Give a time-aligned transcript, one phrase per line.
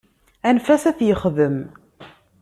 [0.47, 1.57] Anef-as ad t-yexdem.